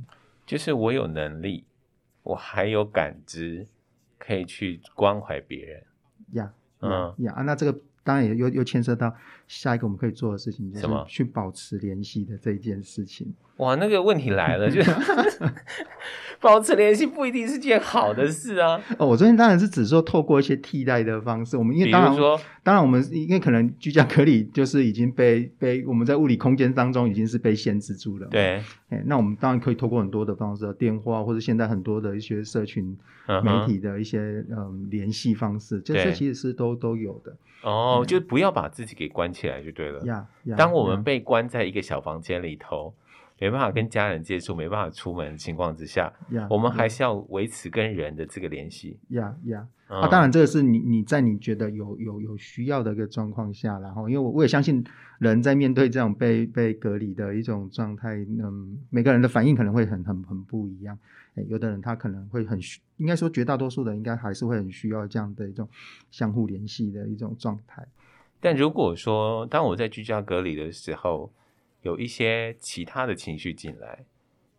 [0.45, 1.65] 就是我有能力，
[2.23, 3.67] 我还有感知，
[4.17, 5.83] 可以去关怀别人。
[6.31, 7.79] 呀，嗯呀，那这个。
[8.05, 9.15] 当然也又又牵涉到
[9.47, 13.33] 下一个我们可以做的事情，就是去保持联系的这一件事情。
[13.57, 14.91] 哇，那个问题来了，就是
[16.41, 18.81] 保持联系不一定是件好的事啊。
[18.97, 28.27] 哦，我昨天当然是只说透过一些替代的方式，我们因为当然说，当然我们因为可能居家隔离就是已经被被我们在物理空间当中已经是被限制住了。
[28.29, 32.97] 对，哎，那我们当然可以透过很多的方式，电话或者现在很多的一些社群
[33.43, 37.33] 媒体的一些嗯、呃、联系方式，这些其实是都都有的。
[37.61, 40.01] 哦，嗯、就不要把自己给关起来就对了。
[40.01, 42.93] Yeah, yeah, 当我们被关在一个小房间里头.
[43.43, 48.97] 没办法跟家人接触，没办法出门的情况之下，yeah, 我们还是要维持跟人的这个联系。
[49.09, 54.81] 呀呀，啊，当然这个是你你在你觉得有有有需要的一个状况下，然后因为我我也相信
[55.19, 60.97] 人在面对这种被被隔离的一种状态，嗯，每个人的反应可能会很很很不一样。
[61.49, 65.67] 有的人他可能会很需，应该说绝大多数人应该还是会很需要这样的一种
[66.11, 67.85] 相互联系的一种状态。
[68.39, 71.29] 但如果说当我在居家隔离的时候，
[71.83, 74.03] 有一些其他的情绪进来，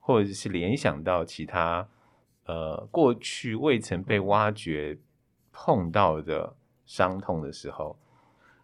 [0.00, 1.86] 或者是联想到其他
[2.46, 4.96] 呃过去未曾被挖掘
[5.52, 6.54] 碰到的
[6.86, 7.98] 伤痛的时候，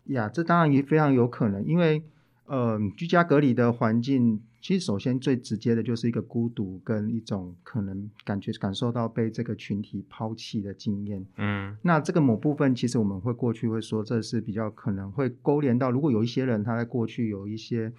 [0.05, 2.03] 呀，这当然也非常有可能，因为
[2.47, 4.41] 呃居家隔离的环境。
[4.63, 11.25] 其实，首先最直接的就是一个孤独跟一种可能感觉感受到被这个群体抛弃的经验。
[11.39, 17.91] 嗯，那这个某部分，其实我们会过去会说，这是比较可能会勾连到，如果有一些人他在过去有一些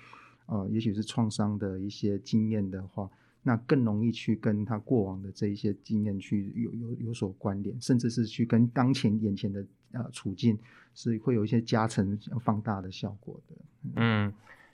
[0.51, 3.09] 呃，也许是创伤的一些经验的话，
[3.41, 10.59] 那更容易去跟他过往的这一些经验去有有有所关联，甚至是去跟当前眼前的呃处境
[10.93, 13.55] 是会有一些加成放大的效果的。
[13.83, 13.93] 嗯。
[13.95, 14.33] 嗯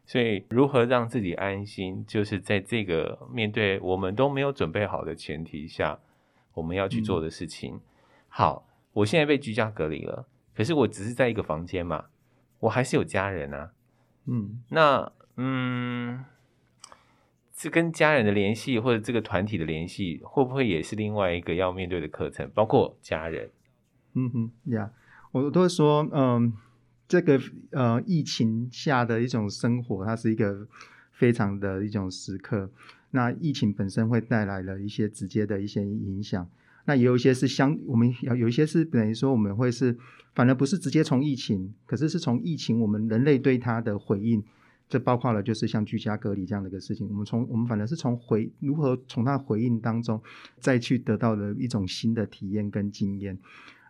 [0.09, 5.99] 所以，如何让自己安心，就是在这个面对我们都没有准备好的前提下，
[6.53, 7.75] 我们要去做的事情。
[7.75, 7.81] 嗯、
[8.29, 12.05] 好，我现在被居家隔离了，可是我只是在一个房间嘛，
[12.61, 13.73] 我还是有家人啊。
[14.27, 16.25] 嗯，那嗯，
[17.55, 22.51] 这跟家人的联系或者这个团体的联系，会不会也是另外一个要面对的课程？
[22.53, 23.49] 包括家人。
[24.13, 24.91] 嗯哼，呀，
[25.31, 26.53] 我都会说，嗯。
[27.09, 27.39] 这个
[27.71, 30.67] 呃，疫情下的一种生活，它是一个
[31.13, 32.69] 非常的一种时刻。
[33.11, 36.49] 那疫情本身会带来了一些直接的一些影响，
[36.83, 39.97] 那也有一些是相，我们有有一些是等于说我们会是，
[40.35, 44.43] 反而不是直接从疫情，可是是从疫情我们人类对它的回应，
[44.89, 50.21] 这包括了就是像居家隔离这样的一个事情，我们从我们反而是从回如何从它的回应当中
[50.59, 53.37] 再去得到的一种新的体验跟经验。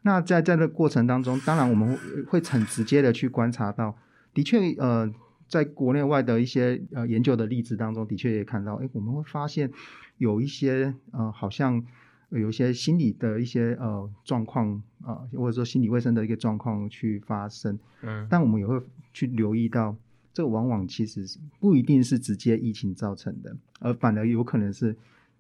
[0.04, 3.98] 那在在这个过程当中，当然我们会很直接的去观察到，
[4.34, 5.12] 的确，呃，
[5.48, 9.70] 在国内外的一些呃研究的例子当中，的确也看到，哎，我们会发现
[10.18, 11.84] 有一些呃，好像
[12.30, 17.78] 有一些心理的一些呃状况啊、呃，或者说心理卫生的一个状况去发生。
[18.02, 18.80] 嗯，但我们也会
[19.12, 19.96] 去留意到，
[20.38, 21.26] 这往往其实
[21.60, 24.96] 不一定是直接疫情造成的，而反而有可能是。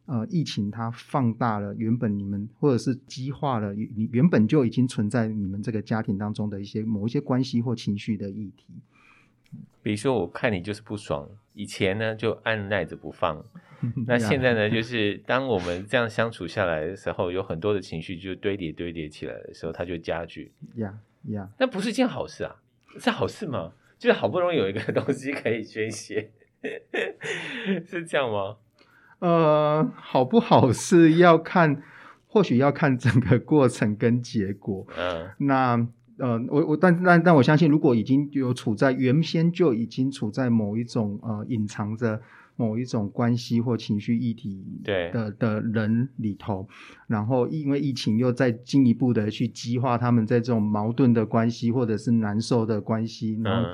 [0.10, 8.68] 呃，疫情它放大了原本你们或者是激化了你原本就已经存在你们这个家庭当中的一些某一些关系或情绪的议题。
[9.84, 13.44] 比如说，我看你就是不爽，以前呢就按耐着不放，
[14.08, 20.54] 那现在呢，就是当我们这样相处下来的时候，有很多的情绪就堆叠堆叠起来的时候，它就加剧。
[20.76, 22.56] 呀呀，那不是一件好事啊，
[22.98, 23.74] 是好事吗？
[23.98, 26.32] 就是好不容易有一个 东西可以宣泄，
[27.86, 28.58] 是这样吗？
[29.20, 31.82] 呃，好不好是要看，
[32.28, 34.86] 或许要看整个过程跟结果。
[34.96, 35.88] 嗯，那
[36.20, 42.22] 呃，我我但但但我相信，如果已经有处在原先就已经处在某一种呃隐藏着
[42.58, 46.68] 某一种关系或情绪议题的对的人里头，
[47.08, 53.70] 然后因为疫情又再进一步的去激化他们在这种矛盾的关系或者是难受的关系，然后。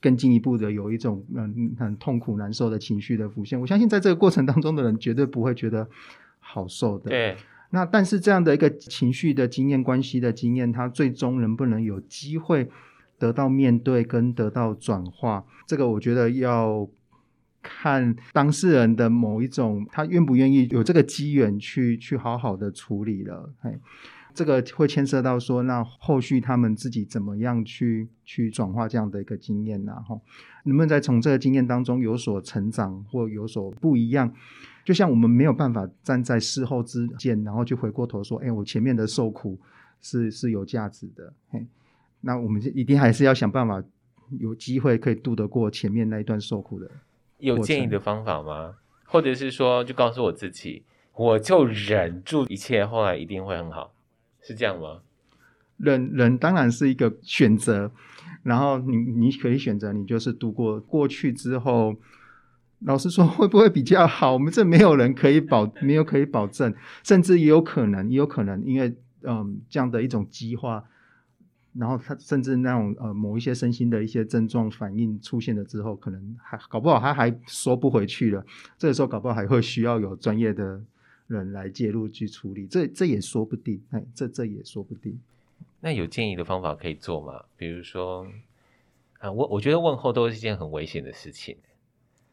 [0.00, 5.88] 更进一步的有一种嗯很痛苦难受的情绪的浮现，我相信在这个过程当中的人绝对不会觉得
[6.40, 7.08] 好受的。
[7.08, 7.36] 对，
[7.70, 12.68] 那但是这样的一个情绪的经验、关系的经验，它最终能不能有机会
[13.16, 16.88] 得到面对跟得到转化，这个我觉得要
[17.62, 23.54] 看当事人的某一种他愿不愿意有这个机缘去去好好的处理了。
[23.60, 23.78] 嘿。
[24.34, 30.18] 这个会牵涉到说，那后续他们自己怎么样去去转化这样的一个经验，然后
[30.64, 34.32] 能不能在从这个经验当中有所成长或有所不一样？
[34.86, 39.60] 就像我们没有办法站在事后之见，然后就回过头说，哎，我前面的受苦
[40.00, 41.66] 是是有价值的，嘿，
[42.22, 43.84] 那我们一定还是要想办法
[44.38, 46.90] 有机会可以度得过前面那一段受苦的。
[47.42, 48.74] 有建议的方法吗？
[49.04, 53.92] 或者是说，就告诉我自己，我就忍住一切，后来一定会很好。
[54.40, 55.00] 是这样吗？
[55.76, 57.90] 忍忍当然是一个选择，
[58.44, 61.96] 然后你你可以选择，你就是度过过去之后，
[62.80, 64.32] 老实说会不会比较好？
[64.32, 70.84] 我们这没有人可以保，没有可以保证，甚至也有可能，也有可能因为嗯这样的一种激化，
[71.74, 78.44] 然后他甚至那种呃某一些身心的一些症状反应出现了之后，可能还搞不好他还缩不回去了，
[78.78, 80.80] 这个时候搞不好还会需要有专业的。
[81.28, 85.18] 人来介入去处理，这这也说不定，哎，这这也说不定。
[85.80, 87.44] 那有建议的方法可以做吗？
[87.56, 88.26] 比如说，
[89.18, 91.56] 啊，我我觉得问候都是一件很危险的事情，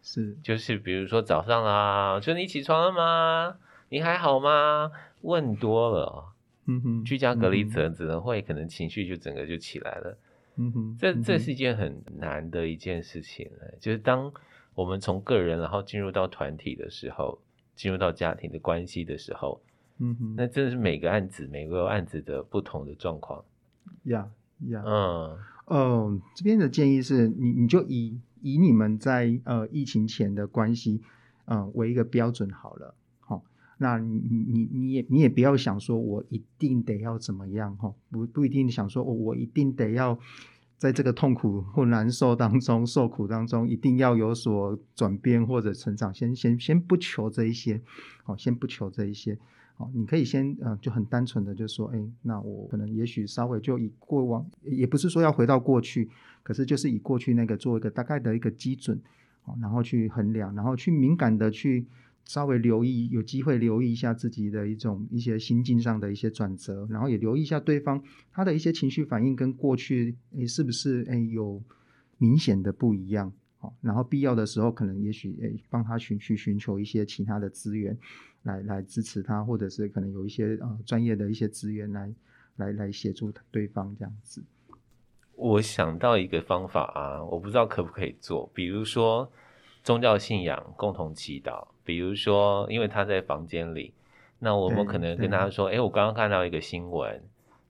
[0.01, 3.55] 是，就是比如说早上啊，就你起床了吗？
[3.87, 4.91] 你还好吗？
[5.21, 6.33] 问多了，
[6.69, 10.17] 嗯哼，居家隔离者只能会可能情绪就整个就起来了，
[10.55, 13.49] 嗯哼，这这是一件很难的一件事情，
[13.81, 14.31] 就是当
[14.75, 17.39] 我们从个人然后进入到团体的时候。
[17.79, 19.61] 进入到家庭的关系的时候，
[19.99, 23.41] 嗯哼，那真的是每个案子每个案子的不同的状况，
[24.03, 24.29] 呀
[24.67, 31.01] 呀，嗯，哦，这边的建议是你你就以以你们在呃疫情前的关系，
[31.45, 32.93] 嗯、呃，为一个标准好了，
[33.79, 40.19] 那你你你也你也不要想说我一定得要怎么样哈、不不一定想说我我一定得要。
[40.79, 46.13] 在这个痛苦或难受当中、受苦当中，一定要有所转变或者成长。
[46.13, 47.81] 先先先不求这一些，
[48.23, 49.37] 好，先不求这一些，
[49.75, 56.09] 好，你可以先呃，就很单纯的就说，哎，那我可能也许稍微就以过往，也不是说要回到过去，
[56.43, 58.97] 可是就是以过去那个做一个大概的一个基准，
[59.41, 61.85] 好，然后去衡量，然后去敏感的去。
[62.29, 67.99] 稍微留意，有机会留意一下自己的一种一些心境上的一些转折，然后也留意一下对方
[68.31, 71.59] 他的一些情绪反应跟过去诶是不是诶有
[72.19, 77.97] 明显的不一样，好，然后必要的时候可能也许诶帮他寻去寻求一些其他的资源
[78.43, 82.13] 来来支持他，或者是可能有一些呃专业的一些资源来
[82.57, 84.43] 来来协助对方这样子。
[85.33, 89.31] 我想到一个方法啊，我不知道可不可以做，比如说
[89.81, 91.65] 宗教信仰共同祈祷。
[91.89, 93.95] 比如说，因为他在房间里，
[94.37, 97.19] 那我们可能跟他说：“哎，我刚刚看到一个新闻，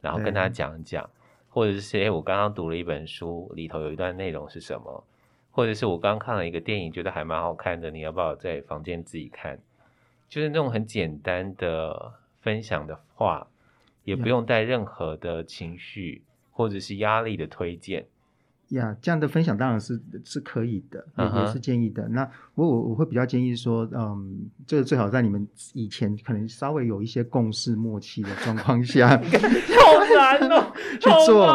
[0.01, 1.09] 然后跟他讲讲，
[1.47, 5.05] 或者是哎，我刚刚读了一本书，里头有一段内容是什么，
[5.51, 9.57] 或者是我刚刚看了一个电影，觉得还蛮好看的，你要不要在房间自己看？
[10.27, 13.47] 就是那种很简单的分享的话，
[14.03, 18.05] 也不用带任何的情绪或者是压力的推荐。”
[18.69, 21.45] 呀，这样的分享当然是是可以的，也、uh huh.
[21.45, 22.07] 也是建议的。
[22.09, 31.47] 那我我我会比较建议说，嗯，这个最好在你们以前可能稍微有一些共识默契的状况下， 好难哦， 去做。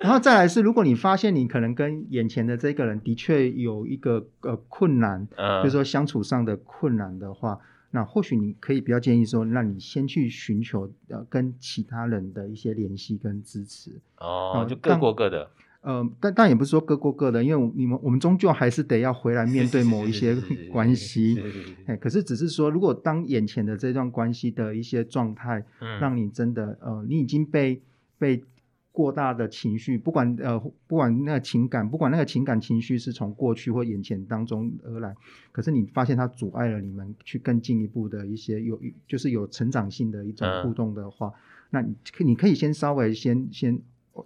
[0.00, 5.62] 然后再来是，如果你发现你可能跟眼前的这个人的确有一个呃困难，嗯、uh，huh.
[5.62, 7.58] 就是说相处上的困难的话，
[7.90, 14.00] 那或许你可以比较建议说，那你先去寻求呃跟其他人的一些联系跟支持。
[14.18, 14.66] 哦、uh，huh.
[14.66, 15.50] 就各过各的。
[15.82, 20.36] 呃，但但也不是说各过各的，因为你们我们终究还是得要回来面对某一些
[20.70, 21.42] 关系。
[21.86, 27.82] 哎，可是只是说，如果当眼前的这段关系的一些状态，嗯，让你真的呃，你已经被
[28.16, 28.44] 被
[28.92, 35.12] 过大的情绪，不管呃不管那个情感，不管那个情感情绪是从过去或眼前当中而来，
[35.50, 41.32] 可是你发现它阻碍了你们去更进一步的一些有就是有成长性的一种互动的话，
[41.70, 43.80] 那你你可以先稍微先先。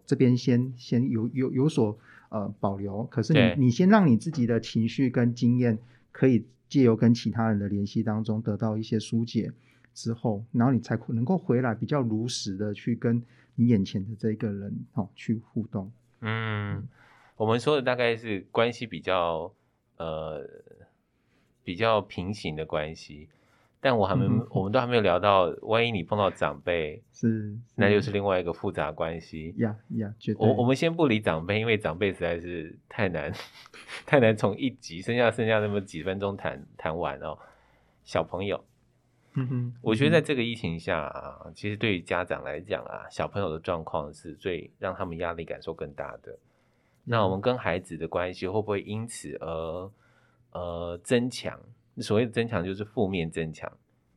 [0.05, 5.79] 这边先先有有有所呃保留，可是你你先让你自己的情绪跟经验
[6.12, 9.53] 可以借由跟其他人的联系当中得到一些疏解
[9.94, 13.23] 之后，然后你才能够回来比较如实的去跟
[13.54, 15.90] 你眼前的这个人哦去互动。
[16.21, 16.87] 嗯，
[17.37, 19.52] 我们说的大概是关系比较
[19.96, 20.48] 呃
[21.63, 23.29] 比较平行的关系。
[23.81, 29.54] 但我还没，嗯、我们都还没有聊到，万一你碰到长辈，是，是那又是另外一个复杂关系。
[29.58, 33.33] 呀呀，我我们先不理长辈，因为长辈实在是太难，
[34.06, 37.38] 太难从一集剩下剩下那么几分钟谈谈完哦。
[38.02, 38.64] 小朋友，
[39.35, 46.38] 嗯哼，我觉得在这个疫情下啊，其实对于家长来讲啊，小朋友的状况是最让他们压力感受更大的。
[47.04, 49.90] 那我们跟孩子的关系会不会因此而
[50.52, 51.60] 呃增强？
[51.99, 53.71] 所谓的增强就是负面增强，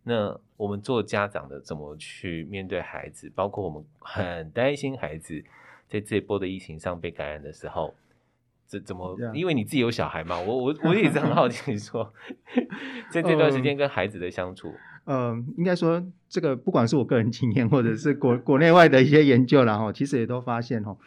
[0.03, 3.31] 那我们做家长的怎么去面对孩子？
[3.33, 5.43] 包括我们很担心孩子
[5.87, 7.95] 在这一波的疫情上被感染的时候，
[8.67, 12.13] 这怎么因为你自己有小孩嘛，我我 我也是很好奇说，
[13.09, 14.73] 在这段时间跟孩子的相处，
[15.05, 20.97] 嗯、应该说这个不管是我个人经验，或者是国国内外的一些研究啦，哈，其实也都发现哈。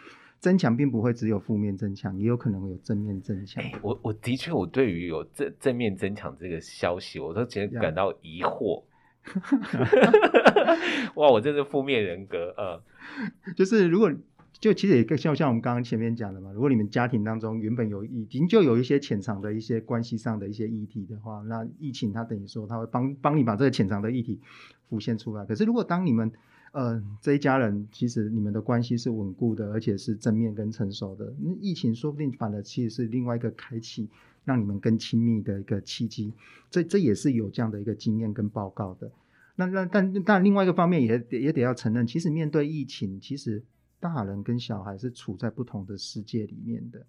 [0.43, 3.63] 增强并不会只有负面增强，也有可能会有正面增强。
[3.63, 8.83] 欸、我我的确，我对于有正正面增强这个消息，我都觉得感到疑惑。
[11.15, 12.51] 哇，我真是负面人格。
[12.57, 12.83] 啊，
[13.55, 14.13] 就是如果
[14.51, 24.41] 就其实也像像我们刚刚前面讲的嘛，如果你们家庭当中原本有已经就有一些潜藏的一些关系上的一些议题的话，那疫情它等于说它会帮帮你把这个潜藏的议题
[24.89, 25.47] 浮现出来。
[25.47, 26.33] 可是如果当你们
[26.73, 31.35] 呃，这一家人其实你们的关系是稳固的，而且是正面跟成熟的。
[31.39, 34.09] 那疫情说不定反而其实是另外一个开启，
[34.45, 36.33] 让你们更亲密的一个契机。
[36.71, 39.11] 这这也是有这样的一个经验跟报告的。
[39.57, 43.63] 那那但但另外一个方面也也得要承认，其实面对疫情，其实
[44.01, 47.05] 大人跟小孩是处在不同的世界里面的。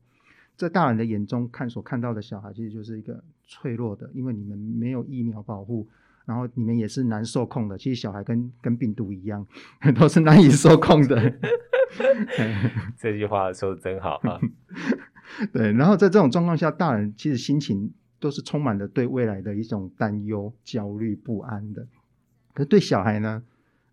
[0.57, 5.87] 在大人的眼中看所看到的小孩，其实就是一个脆弱的，因为你们没有疫苗保护。
[6.25, 9.45] 然后你们也是难受控的，其实小孩跟跟病毒一样，
[9.99, 11.33] 都是难以受控的。
[12.97, 14.39] 这句话说的真好啊！
[15.53, 21.87] 对，然后在这种状况下，大人其实心情都是充满了对未来的一种担忧、焦虑、不安的。
[22.53, 23.43] 可是对小孩呢？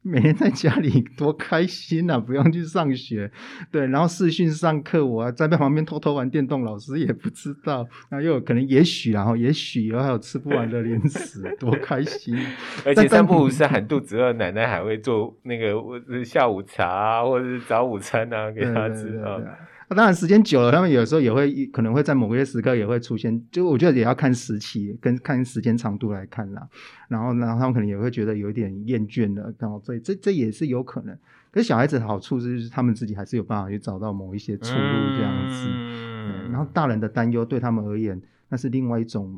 [0.02, 2.18] 每天在家里 多开心啊！
[2.18, 3.30] 不用去上学，
[3.70, 7.86] 对，然后视讯上课，我在旁边偷偷玩电动，老师也不知道。
[8.08, 12.34] 然后又有可能，也许然后也许以后还有吃不完的零食，多开心！
[12.86, 15.74] 而且三不五时喊肚子饿，奶奶还会做那个
[16.24, 19.38] 下午茶啊，或者是早午餐啊给他吃啊。
[19.90, 26.64] 那当然，时间久了，他们有时候也会可能会在某些时刻也会出现，就我觉得也要看时期跟看时间长度来看啦。
[27.08, 31.12] 然后，然后他们可能也会觉得有一点厌倦了，然后所以这这也是有可能。
[31.50, 35.66] 可是小孩子的好处是，他们自己还是有办法去找到某一些出路这样子。
[35.68, 36.52] 嗯。
[36.52, 39.36] 然后大人的担忧对他们而言，那是另外一种，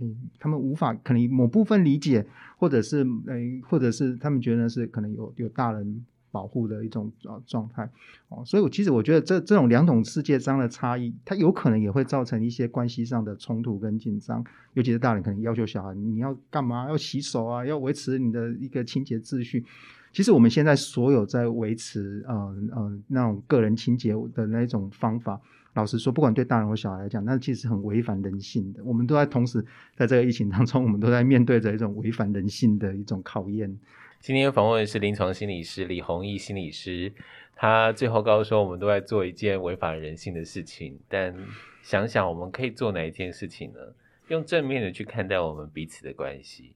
[0.00, 2.26] 嗯，他们无法可能某部分理解，
[2.56, 6.06] 或者是嗯，或者是他们觉得是可能有有大人。
[6.30, 7.88] 保护的一种呃状态
[8.28, 19.64] 哦，所以我其实我觉得这这种两种世界上的差异，它有可能也会造成一些关系上的冲突跟紧张，尤其是大人可能要求小孩你要干嘛，要洗手啊，要维持你的一个清洁秩序。
[20.12, 22.34] 其实我们现在所有在维持呃
[22.74, 25.40] 呃那种个人清洁的那种方法，
[25.74, 28.82] 老实说，不管对大人或小孩来讲，那其实很违反人性的。
[28.82, 29.64] 我们都在同时
[29.96, 33.78] 在这个疫情当中，我们都在面对着一种违反人性的一种考验。
[34.20, 37.10] 今天访问的是临床心理师李弘毅心理师，
[37.56, 41.34] 他最后告诉说，我们都在做一件违反人性的事情，但
[41.82, 43.80] 想想我们可以做哪一件事情呢？
[44.28, 46.74] 用正面的去看待我们彼此的关系，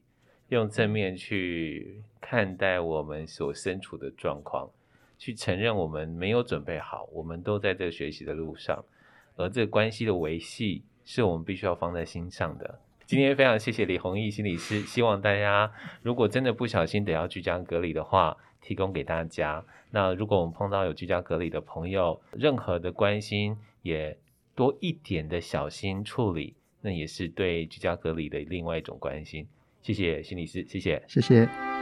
[0.49, 4.67] 用正面去看待我们所身处的状况，
[5.19, 8.83] 去承认我们没有准备好，我们都在这学习的路上，
[9.35, 12.79] 而这个关系的维系是我们必须要放在心上的。
[13.05, 19.63] 今天非常谢谢李弘毅心理师，希望大家如果真的不小心得要居家隔离的话，提供给大家。
[19.91, 24.17] 那如果我们碰到有居家隔离的朋友，任何的关心也
[24.55, 29.47] 多一点的小心处理，那也是对居家隔离的另外一种关心。
[29.83, 31.74] 谢谢心理师，谢谢，谢谢。